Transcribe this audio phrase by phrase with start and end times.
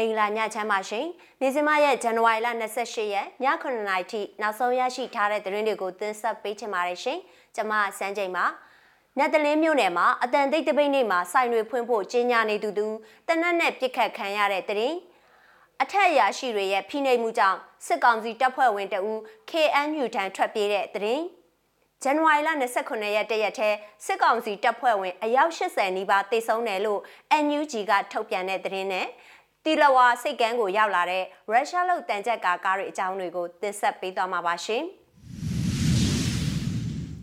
[0.00, 1.06] မင်္ဂလာညချမ်းပါရှင်။
[1.40, 7.18] နေစမရဲ့ဇန်နဝါရီလ28ရက်ည9:00နာရီထိနောက်ဆုံးရရှိထားတဲ့သတင်းတွေကိုတင်ဆက်ပေးချင်ပါတယ်ရှင်။
[7.54, 8.44] ကျွန်မစန်းချိန်ပါ။
[9.18, 12.86] နတ်တလင်းမြို့နယ်မှာအတန်တိတ်တပိတ်နေ့မှာစိုင်တွေဖွင့်ဖို့ကြီးညာနေသူသူ
[13.28, 14.96] တနက်နဲ့ပြစ်ခတ်ခံရတဲ့သတင်း
[15.82, 19.12] အထက်အရာရှိတွေရဲ့ဖိနှိပ်မှုကြောင့်စစ်ကောင်စီတပ်ဖွဲ့ဝင်တအူ
[19.50, 21.24] KNU ထံထွက်ပြေးတဲ့သတင်း
[22.02, 22.50] ဇန်နဝါရီလ
[22.82, 23.68] 29ရက်တရက်ထဲ
[24.06, 27.00] စစ်ကောင်စီတပ်ဖွဲ့ဝင်အယောက်80နီးပါးတိတ်ဆုံးတယ်လို့
[27.44, 29.06] NUG ကထုတ်ပြန်တဲ့သတင်းနဲ့
[29.64, 34.84] တီလဝါစိတ်ကန်းကိုရောက်လာတဲ့ရုရှားလုတ်တန်ကြက်ကာကားတွေအကြောင်းတွေကိုတင်ဆက်ပေးသွားမှာပါရှင်။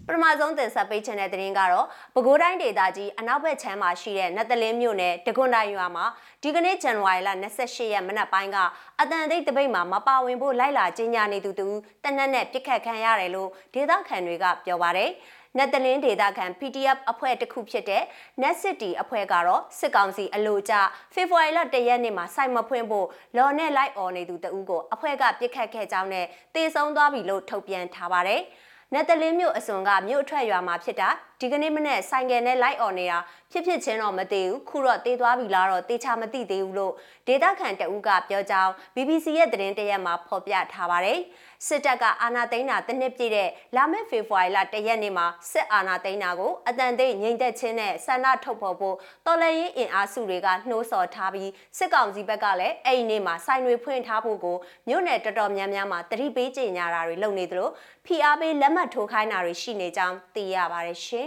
[0.08, 6.05] ပထမဆုံးတင်ဆက်ပေးချင်တဲ့သတင်းကတော့ပဲခူးတိုင်းဒေသကြီးအနောက်ဘက်ခြမ်းမှာရှိတဲ့နတ်တလင်းမြို့နယ်တကွန်တိုင်ရွာမှာ
[6.44, 7.30] ဒီကနေ့ဇန်နဝါရီလ
[7.62, 8.58] 28ရက်မနက်ပိုင်းက
[9.02, 11.68] အတန်သိတ်တပိတ်မှာမပါဝင်ဖို့လိုက်လာကြီးညာနေသူတူ
[12.04, 15.10] တနက်နဲ့ပြစ်ခတ်ခံရတယ်လို့ဒေသခံတွေကပြောပါတယ်။
[15.57, 18.03] နက်တလင်းဒေတာခံ PDF အဖွဲ့တစ်ခုဖြစ်တဲ့
[18.41, 20.73] Net City အဖွဲ့ကတော့စစ်ကောင်စီအလို့ကြ
[21.13, 28.41] ဖေဖော်ဝါရီလ၁ရက်နေ့မှာစိုက်မဖွင့်ဖို့လော်နဲ့လိုက်អော်နေသူတဦးကိုအဖွဲ့ကပြစ်ခတ်ခဲ့ကြောင်းနဲ့တေဆုံးသွားပြီလို့ထုတ်ပြန်ထားပါတယ်။
[28.93, 31.09] နက်တလင်းမြို့အစွန်ကမြို့အထွက်ရွာမှာဖြစ်တာ
[31.41, 33.20] ဒီကနေ့မနေ့ဆိုင်ကယ်နဲ့လိုက်អော်နေတာ
[33.52, 36.94] ဖြစ်ဖြစ်ချင်းတော့မသိဘူးခုတော့တေးသွားပြီလားတော့တေချာမသိသေးဘူးလို့
[37.27, 41.20] ဒေတာခန်တဦးကပြောကြောင်း BBC ရဲ့သတင်းတရက်မှာဖော်ပြထားပါတယ်
[41.68, 54.57] စစ်တပ်ကအာဏာသိမ်းတာတစ်နှစ်ပြည့်တဲ့လာမယ့်ဖေဖော်ဝါရီလတရက်နေ့မှာစစ်အာဏာသိမ်းတာကိုအတန်သိငြိမ်သက်ခြင်းနဲ့ဆန္ဒထုတ်ဖော်ဖို့တော်လှန်ရေးအင်အားစုတွေကနှိုးဆော်ထားပြီးစစ်ကောင်စီဘက်ကလည်းအဲ့ဒီနေ့မှာစိုင်းတွေဖွင့်ထားဖို့ကို
[54.88, 57.70] မြို့နယ်တော်တော်များများမှာတတိပေးကြေညာတာတွေလုပ်နေသလို
[58.05, 61.26] ဖိအားပေးလက်မှတ်ထိုးခိုင်းတာတွေရှိနေကြောင်းသိရပါတယ်ရှင်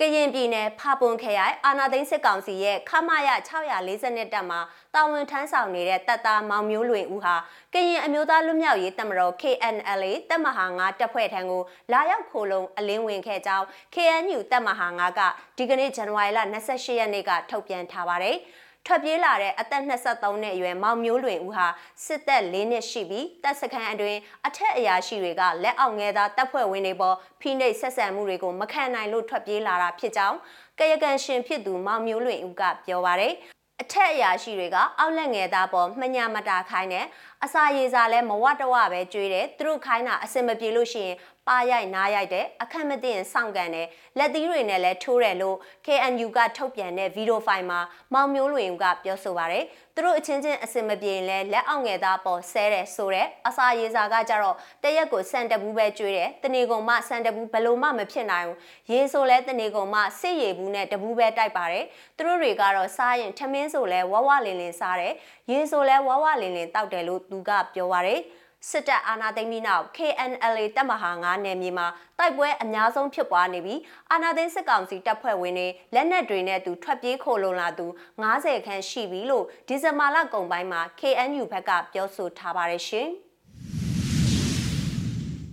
[0.00, 3.28] ကရင်ပြည်နယ်ဖာပွန်ခရိုင်အာနာသိန်းစစ်ကောင်စီရဲ့ခမရ
[3.76, 4.60] 640တက်မှာ
[4.94, 7.36] တာဝန်ထမ်းဆောင်နေတဲ့တပ်သားမောင်မျိုးလွင်ဦးဟာ
[7.74, 15.20] ကရင်အမျိုးသားလွတ်မြောက်ရေးတပ်မတော် KNLA တပ်မဟာ9တပ်ဖွဲ့ထံကိုလာရောက်ခိုလုံအလင်းဝင်ခဲ့ကြောင်း KNU တပ်မဟာ9က
[15.56, 18.38] ဒီကနေ့ဇန်နဝါရီလ28ရက်နေ့ကထုတ်ပြန်ထားပါတယ်။
[18.86, 21.66] ထွက်ပြေးလာတဲ့အသက်23နှစ်အရွယ်မောင်မျိုးလွင်ဦးဟာ
[22.06, 30.36] စစ်သက်၄နှစ်ရှိပြီးတပ်စခန်းအတွင်းအထက်အရာရှိတွေကလက်အောက်ငယ်သားတပ်ဖွဲ့ဝင်တွေပေါ်ဖိနှိပ်ဆက်ဆံမှုတွေကိုမခံနိုင်လို့ထွက်ပြေးလာတာဖြစ်ကြောင်း
[30.78, 33.34] ကရကန်ရှင်ဖြစ်သူမောင်မျိုးလွင်ဦးကပြောပါရယ်
[33.82, 37.06] အထက်အရာရှိတွေကအောက်လက်ငယ်သားပေါ်မှညာမတာခိုင်းတယ်
[37.44, 41.16] အစာရေစာလဲမဝတဝပဲကြွေးတယ်သူတို့ခိုင်းတာအစင်မပြေလို့ရှိရင်
[41.48, 43.88] ပါရိုက်နားရိုက်တယ်အခက်မသိရင်စောင့်ကန်တယ်
[44.18, 47.80] လက်သီးတွေနဲ့လည်းထိုးတယ်လို့ KNU ကထုတ်ပြန်တဲ့ဗီဒီယိုဖိုင်မှာ
[48.12, 49.64] မောင်မျိုးလွင်ကပြောဆိုပါရယ်
[49.94, 58.58] သူတို့အချင်းချင်းအစင်မပြေရင်လည်းလက်အောင်ငယ်သားပေါ်ဆဲတယ်ဆိုတဲ့အစာရေစာကကြတော့တရက်ကိုစံတဘူးပဲကျွေးတယ်တနေကုန်မှစံတဘူးဘလို့မှမဖြစ်နိုင်ဘူး
[58.90, 61.84] ရေဆိုလဲတနေကုန်မှစစ်ရေဘူးနဲ့တဘူးပဲတိုက်ပါတယ်
[62.16, 65.14] သူတို့တွေကတော့စားရင်ထမင်းဆိုလဲဝဝလင်းလင်းစားတယ်
[65.50, 68.20] ရေဆိုလဲဝဝလင်းလင်းတောက်တယ်လို့သူကပြောပါရယ်
[68.70, 71.86] စစ်တပ်အာဏာသိမ်းပြီးနောက် KNLA တပ်မဟာ9နယ်မြေမှာ
[72.18, 73.80] တိုက်ပွဲအများဆုံးဖြစ်ပွားနေပြီး
[74.10, 77.86] အာဏာသိမ်းစစ်ကောင်စီတပ်ဖွဲ့ဝင်တွေလက်နက်တွေနဲ့သူထွက်ပြေးခိုလုံလာသူ
[78.22, 83.10] 90ခန်းရှိပြီလို့ဒီဇင်ဘာလကုန်ပိုင်းမှာ KNU ဘက်ကပြောဆိုထားပါတယ်ရှင်။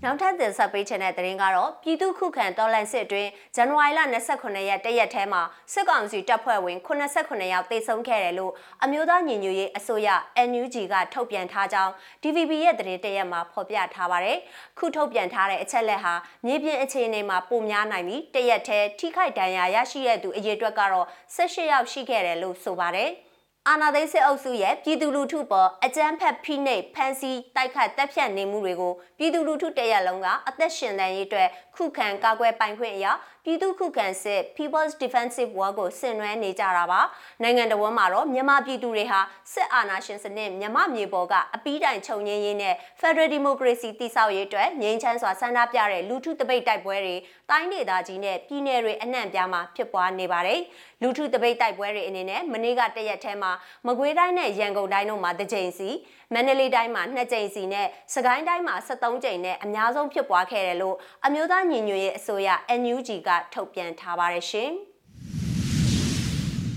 [0.06, 4.00] နောက်ထပ်တင်ဆက်ပေးချင်တဲ့သတင်းကတော့ပြည်သူ့ခုခံတော်လှန်စစ်အတွင်းဇန်နဝါရီလ
[4.34, 5.42] 29ရက်တရက်ထဲမှာ
[5.74, 8.54] စစ်ကောင်စီတပ်ဖွဲ့ဝင်89ယောက်သေဆုံးခဲ့တယ်လို့
[8.84, 10.10] အမျိုးသားညီညွတ်ရေးအစိုးရ
[10.50, 11.92] NUG ကထုတ်ပြန်ထားကြောင်း
[12.24, 14.38] DVB ရဲ့သတင်းတရက်မှာဖော်ပြထားပါတယ်။
[14.78, 16.14] ခုထုတ်ပြန်ထားတဲ့အချက်လက်ဟာ
[16.46, 23.12] မြေပြင်အခြေအနေမှာပုံများနိုင်ပြီးတရက်ထဲထိခိုက်ဒဏ်ရာရရှိတဲ့သူအရေအတွက်ကတော့18ယောက်ရှိခဲ့တယ်လို့ဆိုပါတယ်။
[23.70, 33.12] အာနာသိန်းစစ်အုပ်စုရဲ့ပြည်သူလူထုပေါ်အကြမ်းဖက်ဖိနှိပ်ဖမ်းဆီးတိုက်ခတ်တပ်ဖြတ်နေမှုတွေကိုပြည်သူလူထုတရက်လုံးကအသက်ရှင်တန်ရေးအတွက် ခုခံကာကွယ်ပိုင်ခွင့်အရာ
[33.46, 37.02] ပြည်သူခုခံစစ် People's Defensive War ကိုဆင်နွှဲနေကြတာပါ
[37.44, 39.20] နိုင်ငံတော်ဝန်မှာတော့မြန်မာပြည်သူတွေဟာ
[39.54, 47.16] စစ်အာဏာရှင်စနစ်မြန်မာမြေပေါ်ကအပီးတိုင်ခြုံငင်းရင်းနဲ့ Federal Democracy တည်ဆောက်ရေးအတွက်ငြိမ်းချမ်းစွာဆန္ဒပြတဲ့လူထုတပိတ်တိုက်ပွဲတွေ
[47.50, 50.62] တိုင်းဒေသကြီးနဲ့ပြည်နယ်တွေအနှံ့ပြားမှာဖြစ်ပွားနေပါတယ်
[51.02, 53.52] လူထုတပိတ်တိုက်ပွဲတွေအနေနဲ့မနေ့ကတရက်ထဲမှာ
[53.88, 55.90] မကွေးတိုင်းနဲ့ရန်ကုန်တိုင်းတို့မှာတစ်ကြိမ်စီ
[56.34, 60.96] မန္တလေးတိုင်းမှာ2ကြိမ်စီနဲ့စကိုင်းတိုင်းမှာ73ကြိမ်နဲ့အများဆုံးဖြစ်ပွားခဲ့တယ်လို့
[61.26, 62.50] အမျိုးသားညီညွတ်ရေးအစိုးရ
[62.82, 64.72] NUG ကထုတ်ပြန်ထားပါတယ်ရှင်။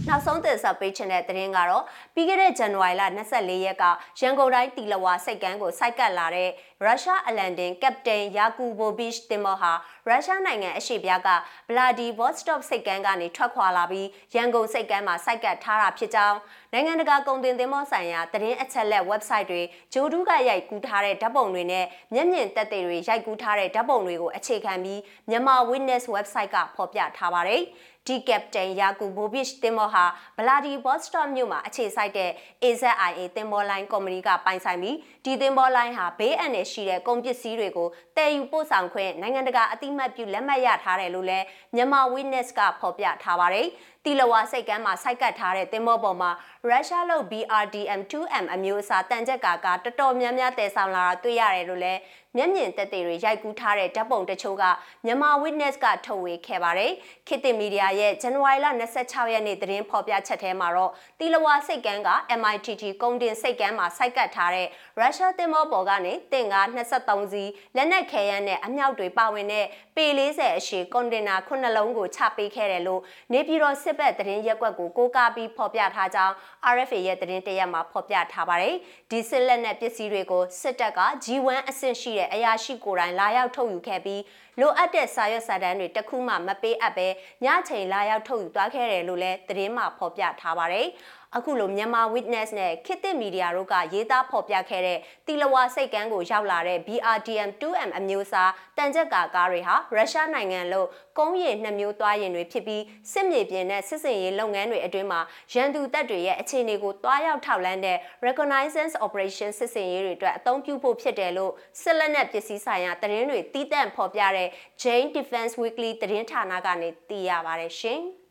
[0.08, 3.02] နောက်ဆုံးတင်ဆက်ပေးချင်တဲ့သတင်းကတော့ပြီးခဲ့တဲ့ဇန်နဝါရီလ
[3.34, 3.84] 24ရက်က
[4.20, 6.50] ရန်ကုန်တိုင်းတီလဝါစိတ်ကမ်းကိုစိုက်ကပ်လာတဲ့
[6.84, 9.72] ရုရှားအလန်တင်ကပတိန်ယာကူဘိုဗစ်တင်မောဟာ
[10.08, 11.28] ရုရှားနိုင်ငံအရှေ့ပြားက
[11.68, 16.38] ဗလာဒီဗော့စတော့စိတ်ကမ်းကနေထွက်ခွာလာပြီးရန်ကုန်စိတ်ကမ်းမှာစိုက်ကပ်ထားတာဖြစ်ကြောင်း
[16.72, 19.62] နိုင်ငံတကာကုန်တင်သင်္ဘောဆိုင်ရာသတင်းအချက်လက် website တွေ
[19.94, 25.00] ဂျိုဒူးကရိုက်ကူးထားတဲ့ဓာတ်ပုံတွေနဲ့မျက်မြင်သက်သေတွေရိုက်ကူးထားတဲ့ဓာတ်ပုံတွေကိုအခြေခံပြီး
[25.30, 27.62] မြန်မာ Witness website ကဖော်ပြထားပါတယ်။
[28.06, 30.04] ဒီကက်ပတိန်ယာကူဘိုဗစ်တင်မောဟာ
[30.38, 32.30] ဗလာဒီဘော့စတော့မြို့မှာအခြေစိုက်တဲ့
[32.64, 33.02] AZIA
[33.36, 41.44] တင်မောလိုင်းကုမ္ပဏီကပိုင်ဆိုင်ပြီးဒီတင်မောလိုင်းဟာဘေးအန္တရာယ်ရှိတဲ့ကုန်ပစ္စည်းတွေကိုတည်ယူပို့ဆောင်ခွင့်နိုင်ငံတကာအတိမတ်ပြုလက်မှတ်ရထားတယ်လို့လည်း
[41.74, 43.68] မြန်မာ Witness ကဖော်ပြထားပါတယ်။
[44.04, 46.30] တီလဝါစိတ်ကမ်းမှာစိုက်ကတ်ထားတဲ့တင်မောပေါ်မှာ
[46.68, 52.00] ရုရှားလုပ် BRDM2M အမျိုးအစားတန်ကြပ်ကာကတော်တော်များများတည်ဆောင်လာတာတွေ့ရတယ်လို့လည်း
[52.36, 54.64] မျက်မြင်သက်သေတွေရိုက်ကူးထားတဲ့ဓာတ်ပုံတချို့က
[55.04, 56.92] မြန်မာ Witness ကထုတ်ဝေခဲ့ပါတယ်။
[57.28, 58.66] ခေတ်သစ်မီဒီယာရဲ့ဇန်နဝါရီလ
[59.00, 64.66] 26ရက်နေ့သတင်းဖော်ပြချက်ထဲမှာတော့တီလဝါစိတ်ကမ်းက MITG ကုန်တင်စိတ်ကမ်းမှာစိုက်ကတ်ထားတဲ့
[64.98, 73.02] ရုရှားတင်မောပေါ်ကနေတင်ကား23စီးလက်နက်ခဲယမ်းနဲ့အမြောက်တွေပါဝင်တဲ့ပေ40အရှိကွန်တင်နာ9လုံးကိုချပေးခဲ့တယ်လို့
[73.32, 76.34] နေပြည်တော်စစ်ဘက်သတင်းရက်ကွက်ကိုကိုးကားပြီးဖော်ပြထားကြောင်း
[76.74, 78.74] RFA ရဲ့သတင်းတရက်မှာဖော်ပြထားပါတယ်။
[79.10, 84.20] ဒီစစ်လက်နက်ပစ္စည်းတွေကိုစစ်တပ်က G1 အဆင့်ရှိတဲ့အရာရှိကိုယ်တိုင်လာရောက်ထုတ်ယူခဲ့ပြီး
[84.60, 87.08] လိုအပ်တဲ့စာရွက်စာတမ်းတွေတခုမှမပေးအပ်ပဲ
[87.44, 90.88] ညချိန်လာရောက်ထုတ်ယူသွားခဲ့တယ်လို့လည်းသတင်းမှာဖော်ပြထားပါတယ်။
[91.36, 100.88] အခုလိုမြန်မာ witness နဲ့ခေတ်သစ်မီဒီယာတို့ကရေးသားဖော်ပြခဲ့တဲ့တီလဝါစိတ်ကမ်းကိုရောက်လာတဲ့ BRDM 2M အမျိုးအစားတန်ကြက်ကာကားတွေဟာရုရှားနိုင်ငံလို့
[101.18, 102.82] ကုန်းရည်နှစ်မျိုးသွားရင်တွေဖြစ်ပြီး
[103.12, 105.20] စစ်မြေပြင်နဲ့စစ်စင်ရေးလုပ်ငန်းတွေအတွင်းမှာ
[105.52, 114.45] ရန်သူတပ်တွေရဲ့အခြေအနေကိုတွားရောက်ထောက်လန်းတဲ့ reconnaissance operation စစ်စင်ရေးတွေအတွက်အသုံးပြုဖို့ဖြစ်တယ်လို့စစ်လက်နက်ပစ္စည်းဆိုင်ရာသတင်းတွေတီးတန့်ဖော်ပြတဲ့
[114.82, 118.00] Jane Defense Weekly သတင်းဌာနကနေသိရပါတယ်ရှင်။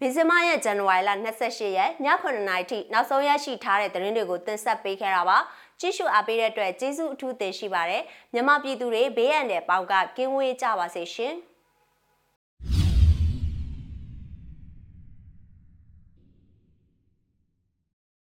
[0.00, 1.10] ဒီဇင်ဘာရဲ့ဇန်နဝါရီလ
[1.44, 5.38] 28ရက်ည9:00နာရီထိနောက်ဆုံးရရှိထားတဲ့သတင်းတွေကိုတင်ဆက်ပေးခဲ့တာပါ
[5.80, 8.02] ကြည့်ရှုအားပေးတဲ့အတွက်ကျေးဇူးအထူးတင်ရှိပါတယ်
[8.34, 11.34] မြမပြည်သူတွေဘေးရန်တဲ့ပေါက်ကကင်းဝေးကြပါစေရှင်။